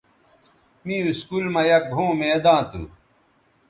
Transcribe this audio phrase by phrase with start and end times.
[0.85, 2.81] می اسکول مہ یک گھؤں میداں تھو